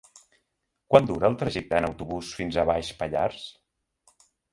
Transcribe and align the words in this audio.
Quant 0.93 1.09
dura 1.09 1.29
el 1.31 1.35
trajecte 1.41 1.77
en 1.81 1.87
autobús 1.89 2.31
fins 2.39 2.57
a 2.57 2.65
Baix 2.71 2.89
Pallars? 3.03 3.45